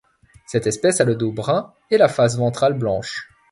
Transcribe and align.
Cette 0.47 0.65
espèce 0.65 0.99
a 0.99 1.03
le 1.05 1.13
dos 1.13 1.31
brun 1.31 1.75
et 1.91 1.99
la 1.99 2.07
face 2.07 2.35
ventrale 2.35 2.73
blanche. 2.73 3.29